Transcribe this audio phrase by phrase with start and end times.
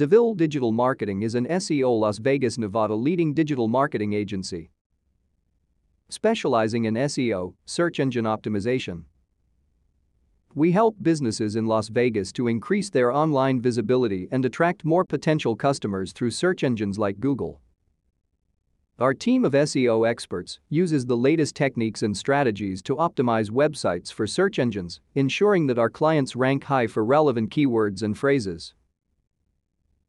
[0.00, 4.70] DeVille Digital Marketing is an SEO Las Vegas, Nevada leading digital marketing agency.
[6.08, 9.02] Specializing in SEO, search engine optimization.
[10.54, 15.54] We help businesses in Las Vegas to increase their online visibility and attract more potential
[15.54, 17.60] customers through search engines like Google.
[18.98, 24.26] Our team of SEO experts uses the latest techniques and strategies to optimize websites for
[24.26, 28.72] search engines, ensuring that our clients rank high for relevant keywords and phrases.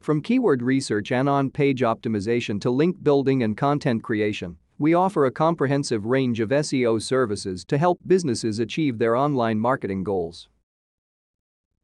[0.00, 5.30] From keyword research and on-page optimization to link building and content creation, we offer a
[5.30, 10.48] comprehensive range of SEO services to help businesses achieve their online marketing goals.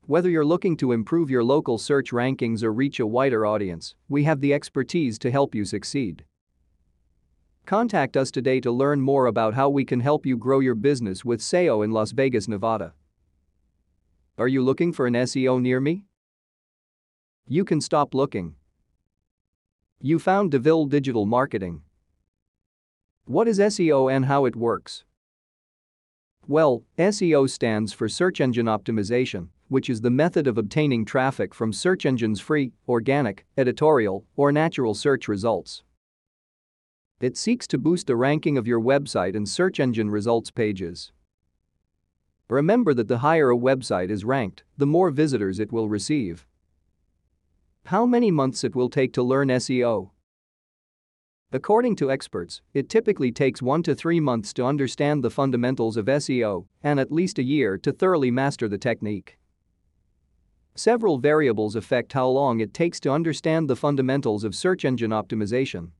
[0.07, 4.25] Whether you're looking to improve your local search rankings or reach a wider audience, we
[4.25, 6.25] have the expertise to help you succeed.
[7.67, 11.25] Contact us today to learn more about how we can help you grow your business
[11.25, 12.93] with SEO in Las Vegas, Nevada.
[14.37, 16.05] Are you looking for an SEO near me?
[17.47, 18.55] You can stop looking.
[20.01, 21.83] You found DeVille Digital Marketing.
[23.27, 25.05] What is SEO and how it works?
[26.49, 31.71] Well, SEO stands for Search Engine Optimization, which is the method of obtaining traffic from
[31.71, 35.83] search engines' free, organic, editorial, or natural search results.
[37.21, 41.13] It seeks to boost the ranking of your website and search engine results pages.
[42.49, 46.47] Remember that the higher a website is ranked, the more visitors it will receive.
[47.89, 50.09] How many months it will take to learn SEO?
[51.53, 56.07] According to experts, it typically takes 1 to 3 months to understand the fundamentals of
[56.07, 59.37] SEO and at least a year to thoroughly master the technique.
[60.75, 65.91] Several variables affect how long it takes to understand the fundamentals of search engine optimization.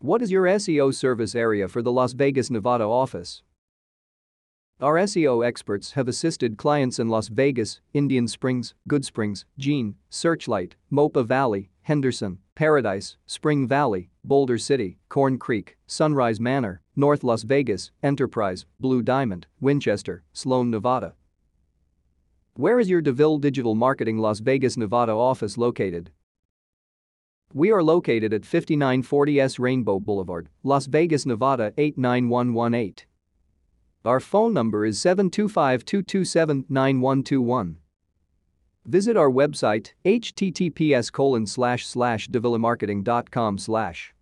[0.00, 3.44] What is your SEO service area for the Las Vegas, Nevada office?
[4.82, 11.22] Our SEO experts have assisted clients in Las Vegas, Indian Springs, Goodsprings, Jean, Searchlight, Moapa
[11.22, 18.64] Valley, Henderson, Paradise, Spring Valley, Boulder City, Corn Creek, Sunrise Manor, North Las Vegas, Enterprise,
[18.78, 21.12] Blue Diamond, Winchester, Sloan, Nevada.
[22.54, 26.10] Where is your DeVille Digital Marketing Las Vegas, Nevada office located?
[27.52, 33.09] We are located at 5940 S Rainbow Boulevard, Las Vegas, Nevada 89118.
[34.02, 37.74] Our phone number is 725-227-9121.
[38.86, 41.86] Visit our website https colon slash
[43.58, 44.14] slash.